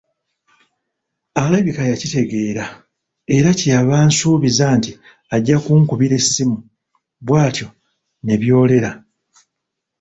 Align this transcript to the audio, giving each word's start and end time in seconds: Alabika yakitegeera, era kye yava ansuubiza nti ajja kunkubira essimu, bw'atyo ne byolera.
Alabika 1.43 1.81
yakitegeera, 1.91 2.65
era 3.35 3.49
kye 3.57 3.69
yava 3.73 3.95
ansuubiza 4.03 4.65
nti 4.77 4.91
ajja 5.35 5.55
kunkubira 5.63 6.15
essimu, 6.21 6.57
bw'atyo 7.25 7.67
ne 8.25 8.33
byolera. 8.41 8.91